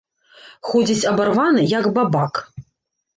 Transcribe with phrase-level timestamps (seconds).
[0.69, 2.33] Ходзіць абарваны, як бабак.